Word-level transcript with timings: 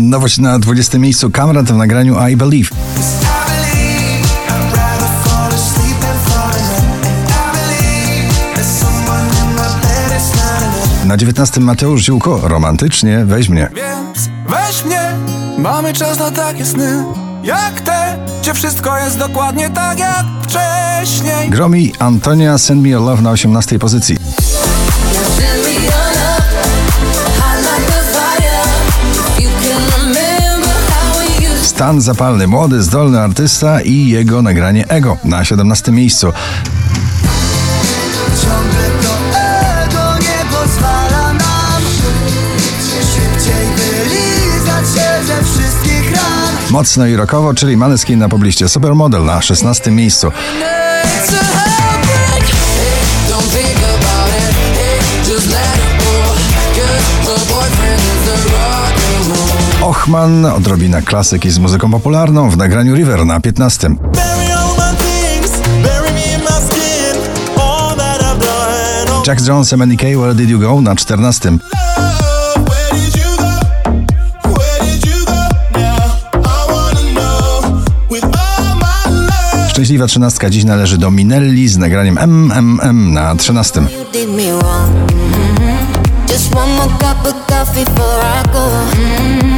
Nowość 0.00 0.38
na 0.38 0.58
20 0.58 0.98
miejscu 0.98 1.30
Kamrat 1.30 1.66
w 1.66 1.76
nagraniu 1.76 2.28
I 2.28 2.36
Believe. 2.36 2.70
Na 11.04 11.16
19 11.16 11.60
Mateusz 11.60 12.02
Ziółko, 12.02 12.40
romantycznie, 12.48 13.24
weź 13.24 13.48
mnie. 13.48 13.70
Więc 13.74 14.28
weź 14.48 14.84
mnie, 14.84 15.00
mamy 15.58 15.92
czas 15.92 16.18
na 16.18 16.30
takie 16.30 16.64
sny 16.64 17.04
Jak 17.44 17.80
te, 17.80 18.18
gdzie 18.42 18.54
wszystko 18.54 18.98
jest 18.98 19.18
dokładnie 19.18 19.70
tak 19.70 19.98
jak 19.98 20.24
wcześniej 20.42 21.50
Gromi 21.50 21.92
Antonia 21.98 22.58
Send 22.58 22.82
Me 22.82 22.88
Your 22.88 23.02
Love 23.02 23.22
na 23.22 23.30
18 23.30 23.78
pozycji. 23.78 24.16
Stan 31.78 32.00
zapalny, 32.00 32.46
młody, 32.46 32.82
zdolny 32.82 33.20
artysta 33.20 33.80
i 33.80 34.08
jego 34.08 34.42
nagranie 34.42 34.88
Ego 34.88 35.16
na 35.24 35.44
17 35.44 35.92
miejscu. 35.92 36.32
Mocno 46.70 47.06
i 47.06 47.16
rockowo, 47.16 47.54
czyli 47.54 47.76
Maneskin 47.76 48.18
na 48.18 48.28
pobliście. 48.28 48.68
Supermodel 48.68 49.24
na 49.24 49.42
16 49.42 49.90
miejscu. 49.90 50.32
Ochman, 60.08 60.44
odrobina 60.44 61.02
klasyki 61.02 61.50
z 61.50 61.58
muzyką 61.58 61.90
popularną 61.90 62.50
w 62.50 62.56
nagraniu 62.56 62.94
River 62.94 63.26
na 63.26 63.40
15. 63.40 63.88
Bury 63.88 64.54
all 64.54 64.76
my 64.76 64.96
things, 64.96 65.50
bury 65.82 66.12
me 66.12 66.34
in 66.34 66.40
my 66.40 66.48
skin 66.68 67.22
All 67.60 67.96
that 67.96 68.20
I've 68.20 68.38
done, 68.40 69.16
oh 69.18 69.22
Jack 69.26 69.42
Jones, 69.42 69.72
MNK, 69.72 70.02
Where 70.02 70.34
Did 70.34 70.50
You 70.50 70.58
Go 70.58 70.80
na 70.80 70.94
14. 70.94 71.20
love, 71.20 72.68
where 72.68 73.00
did 73.00 73.16
you 73.16 73.36
go? 73.36 74.50
Where 74.50 74.80
did 74.80 75.06
you 75.06 75.24
go 75.26 75.42
now? 75.78 75.98
I 76.32 76.72
wanna 76.72 77.12
know 77.12 77.82
with 78.10 78.24
all 78.24 78.74
my 78.76 79.10
love 79.26 79.70
Szczęśliwa 79.70 80.06
trzynastka 80.06 80.50
dziś 80.50 80.64
należy 80.64 80.98
do 80.98 81.10
Minelli 81.10 81.68
z 81.68 81.76
nagraniem 81.76 82.18
MMM 82.18 83.12
na 83.12 83.34
13. 83.36 83.80
You 83.80 83.86
did 84.12 84.28
me 84.30 84.52
wrong. 84.52 84.90
Mhm. 85.12 85.78
Just 86.28 86.54
one 86.54 86.72
more 86.72 86.90
cup 86.98 87.26
of 87.26 87.34
coffee 87.46 87.84
before 87.84 88.22
I 88.44 88.48
go. 88.52 88.70
Mhm. 88.92 89.57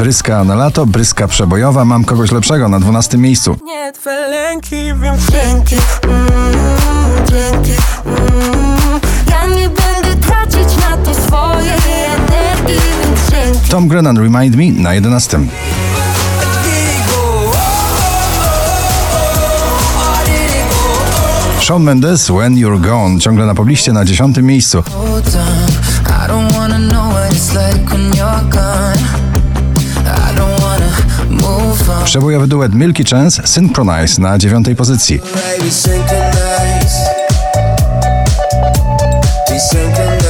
Bryska 0.00 0.44
na 0.44 0.54
lato, 0.54 0.86
bryska 0.86 1.28
przebojowa, 1.28 1.84
mam 1.84 2.04
kogoś 2.04 2.32
lepszego 2.32 2.68
na 2.68 2.80
12 2.80 3.18
miejscu. 3.18 3.56
Nie 3.64 3.92
twe 3.92 4.28
lęki, 4.28 4.76
wiem 4.76 5.14
dzięki 5.32 5.76
mm, 6.02 6.32
Dzięki 7.30 7.72
mm. 8.06 9.00
Ja 9.30 9.46
nie 9.46 9.68
będę 9.68 10.26
tracić 10.26 10.76
na 10.76 10.96
to 10.96 11.14
swojej 11.14 11.70
energii, 12.04 12.90
więc 13.04 13.30
dzięki. 13.30 13.70
Tom 13.70 13.88
Grennan, 13.88 14.18
Remind 14.18 14.56
Me 14.56 14.82
na 14.82 14.94
11. 14.94 15.40
Shawn 21.70 21.82
Mendes, 21.82 22.30
When 22.30 22.56
You're 22.56 22.80
Gone, 22.80 23.20
ciągle 23.20 23.46
na 23.46 23.54
pobliście 23.54 23.92
na 23.92 24.04
10 24.04 24.36
miejscu. 24.36 24.82
Przebojowy 32.04 32.46
duet 32.48 32.74
Milky 32.74 33.04
Chance, 33.04 33.46
Synchronize 33.46 34.22
na 34.22 34.38
9 34.38 34.66
pozycji. 34.76 35.20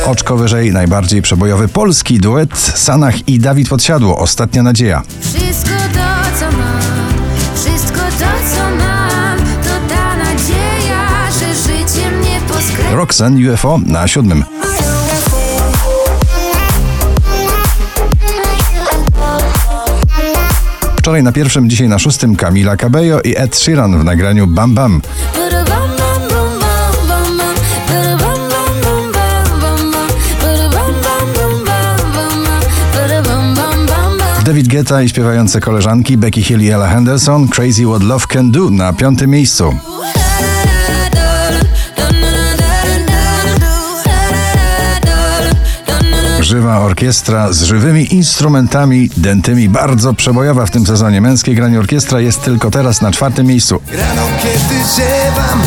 Oczko 0.06 0.36
wyżej 0.36 0.72
najbardziej 0.72 1.22
przebojowy 1.22 1.68
polski 1.68 2.18
duet 2.18 2.58
Sanach 2.74 3.28
i 3.28 3.38
Dawid 3.38 3.68
Podsiadło, 3.68 4.18
Ostatnia 4.18 4.62
Nadzieja. 4.62 5.02
Roxanne 13.00 13.52
UFO 13.52 13.80
na 13.86 14.08
7. 14.08 14.44
Wczoraj 20.96 21.22
na 21.22 21.32
pierwszym, 21.32 21.70
dzisiaj 21.70 21.88
na 21.88 21.98
szóstym 21.98 22.36
Camila 22.36 22.76
Cabello 22.76 23.20
i 23.20 23.34
Ed 23.36 23.56
Sheeran 23.56 23.98
w 23.98 24.04
nagraniu 24.04 24.46
Bam 24.46 24.74
Bam. 24.74 25.00
David 34.44 34.68
Guetta 34.68 35.02
i 35.02 35.08
śpiewające 35.08 35.60
koleżanki 35.60 36.16
Becky 36.16 36.42
Hill 36.42 36.60
i 36.60 36.68
Ella 36.68 36.88
Henderson 36.88 37.48
Crazy 37.48 37.86
What 37.86 38.02
Love 38.02 38.26
Can 38.26 38.50
Do 38.50 38.70
na 38.70 38.92
piątym 38.92 39.30
miejscu. 39.30 39.74
Żywa 46.50 46.78
orkiestra 46.78 47.52
z 47.52 47.62
żywymi 47.62 48.14
instrumentami 48.14 49.10
dętymi, 49.16 49.68
bardzo 49.68 50.14
przebojowa 50.14 50.66
w 50.66 50.70
tym 50.70 50.86
sezonie. 50.86 51.20
Męskie 51.20 51.54
granie 51.54 51.78
orkiestra 51.78 52.20
jest 52.20 52.42
tylko 52.42 52.70
teraz 52.70 53.02
na 53.02 53.12
czwartym 53.12 53.46
miejscu. 53.46 53.80
Rano 53.92 54.22
kiedy 54.42 54.80
ziewam 54.96 55.60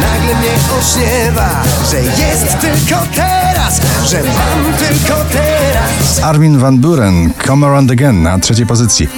Nagle 0.00 0.34
mnie 0.34 0.50
ośniewa 0.78 1.62
Że 1.90 2.00
jest 2.02 2.60
tylko 2.60 3.02
teraz 3.14 3.80
Że 4.10 4.22
mam 4.22 4.74
tylko 4.74 5.24
teraz 5.32 6.22
Armin 6.22 6.58
van 6.58 6.78
Buren, 6.78 7.30
Come 7.46 7.66
Around 7.66 7.90
Again 7.90 8.22
na 8.22 8.38
trzeciej 8.38 8.66
pozycji. 8.66 9.08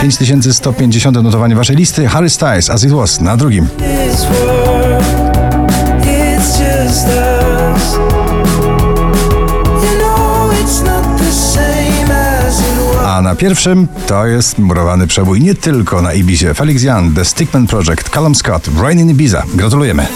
5150 0.00 1.22
notowanie 1.22 1.54
waszej 1.54 1.76
listy. 1.76 2.06
Harry 2.06 2.30
Styles, 2.30 2.70
As 2.70 2.84
It 2.84 2.90
Was 2.90 3.20
na 3.20 3.36
drugim. 3.36 3.68
A 13.06 13.20
na 13.22 13.34
pierwszym 13.34 13.88
to 14.06 14.26
jest 14.26 14.58
murowany 14.58 15.06
przebój 15.06 15.40
nie 15.40 15.54
tylko 15.54 16.02
na 16.02 16.12
Ibizie. 16.12 16.54
Felix 16.54 16.82
Jan, 16.82 17.14
The 17.14 17.24
Stickman 17.24 17.66
Project, 17.66 18.10
Callum 18.10 18.34
Scott, 18.34 18.68
Rain 18.82 19.00
in 19.00 19.10
Ibiza. 19.10 19.42
Gratulujemy. 19.54 20.06